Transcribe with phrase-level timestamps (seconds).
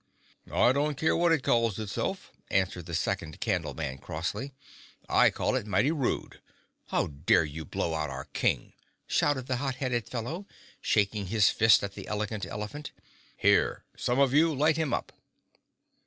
[0.51, 4.51] "I don't care what it calls itself," answered the second Candleman crossly.
[5.07, 6.41] "I call it mighty rude.
[6.87, 8.73] How dare you blow out our king?"
[9.05, 10.47] shouted the hot headed fellow,
[10.81, 12.91] shaking his fist at the Elegant Elephant.
[13.37, 15.13] "Here, some of you, light him up!"